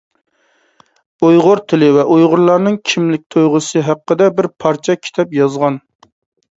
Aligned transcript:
ئۇيغۇر 1.27 1.61
تىلى 1.73 1.91
ۋە 1.99 2.07
ئۇيغۇرلارنىڭ 2.15 2.79
كىملىك 2.89 3.27
تۇيغۇسى 3.37 3.87
ھەققىدە 3.93 4.33
بىر 4.41 4.53
پارچە 4.63 5.01
كىتاب 5.07 5.41
يازغان. 5.43 5.83